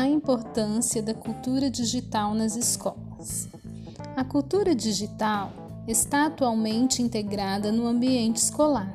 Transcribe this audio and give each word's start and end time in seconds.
a 0.00 0.06
importância 0.06 1.02
da 1.02 1.14
cultura 1.14 1.70
digital 1.70 2.34
nas 2.34 2.54
escolas. 2.54 3.48
A 4.14 4.22
cultura 4.22 4.74
digital 4.74 5.50
está 5.88 6.26
atualmente 6.26 7.00
integrada 7.00 7.72
no 7.72 7.86
ambiente 7.86 8.36
escolar. 8.36 8.94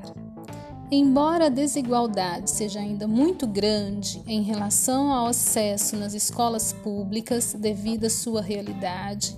Embora 0.92 1.48
a 1.48 1.50
desigualdade 1.50 2.52
seja 2.52 2.80
ainda 2.82 3.08
muito 3.08 3.48
grande 3.48 4.22
em 4.28 4.44
relação 4.44 5.12
ao 5.12 5.26
acesso 5.26 5.96
nas 5.96 6.14
escolas 6.14 6.72
públicas 6.72 7.56
devido 7.58 8.06
à 8.06 8.10
sua 8.10 8.42
realidade, 8.42 9.36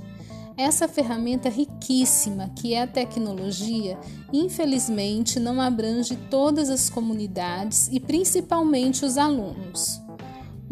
essa 0.57 0.87
ferramenta 0.87 1.47
riquíssima 1.47 2.51
que 2.57 2.73
é 2.73 2.81
a 2.81 2.87
tecnologia, 2.87 3.97
infelizmente 4.33 5.39
não 5.39 5.61
abrange 5.61 6.17
todas 6.29 6.69
as 6.69 6.89
comunidades 6.89 7.87
e 7.89 8.01
principalmente 8.01 9.05
os 9.05 9.17
alunos. 9.17 10.02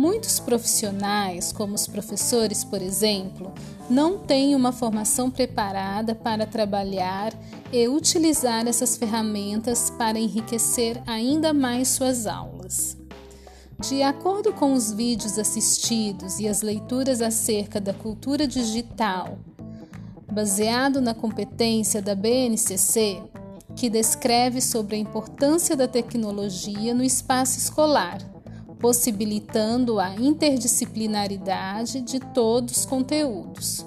Muitos 0.01 0.39
profissionais, 0.39 1.51
como 1.51 1.75
os 1.75 1.85
professores, 1.85 2.63
por 2.63 2.81
exemplo, 2.81 3.53
não 3.87 4.17
têm 4.17 4.55
uma 4.55 4.71
formação 4.71 5.29
preparada 5.29 6.15
para 6.15 6.47
trabalhar 6.47 7.31
e 7.71 7.87
utilizar 7.87 8.67
essas 8.67 8.97
ferramentas 8.97 9.91
para 9.91 10.17
enriquecer 10.17 10.99
ainda 11.05 11.53
mais 11.53 11.89
suas 11.89 12.25
aulas. 12.25 12.97
De 13.79 14.01
acordo 14.01 14.51
com 14.51 14.73
os 14.73 14.91
vídeos 14.91 15.37
assistidos 15.37 16.39
e 16.39 16.47
as 16.47 16.63
leituras 16.63 17.21
acerca 17.21 17.79
da 17.79 17.93
cultura 17.93 18.47
digital, 18.47 19.37
baseado 20.31 20.99
na 20.99 21.13
competência 21.13 22.01
da 22.01 22.15
BNCC, 22.15 23.21
que 23.75 23.87
descreve 23.87 24.61
sobre 24.61 24.95
a 24.95 24.99
importância 24.99 25.75
da 25.75 25.87
tecnologia 25.87 26.91
no 26.91 27.03
espaço 27.03 27.59
escolar 27.59 28.30
possibilitando 28.81 29.99
a 29.99 30.15
interdisciplinaridade 30.15 32.01
de 32.01 32.19
todos 32.19 32.77
os 32.77 32.85
conteúdos, 32.85 33.85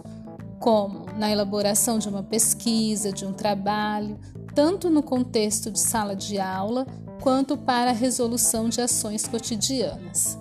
como 0.60 1.06
na 1.18 1.30
elaboração 1.30 1.98
de 1.98 2.08
uma 2.08 2.22
pesquisa, 2.22 3.12
de 3.12 3.26
um 3.26 3.32
trabalho, 3.32 4.16
tanto 4.54 4.88
no 4.88 5.02
contexto 5.02 5.70
de 5.70 5.80
sala 5.80 6.14
de 6.14 6.38
aula 6.38 6.86
quanto 7.20 7.56
para 7.56 7.90
a 7.90 7.94
resolução 7.94 8.68
de 8.68 8.80
ações 8.80 9.26
cotidianas. 9.26 10.38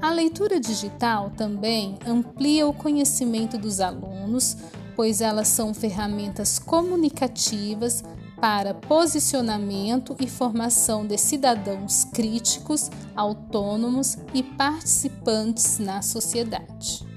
A 0.00 0.10
leitura 0.10 0.58
digital 0.58 1.30
também 1.30 1.96
amplia 2.04 2.66
o 2.66 2.74
conhecimento 2.74 3.56
dos 3.56 3.80
alunos, 3.80 4.56
pois 4.96 5.20
elas 5.20 5.46
são 5.46 5.72
ferramentas 5.72 6.58
comunicativas 6.58 8.02
para 8.42 8.74
posicionamento 8.74 10.16
e 10.18 10.26
formação 10.26 11.06
de 11.06 11.16
cidadãos 11.16 12.04
críticos, 12.12 12.90
autônomos 13.14 14.18
e 14.34 14.42
participantes 14.42 15.78
na 15.78 16.02
sociedade. 16.02 17.11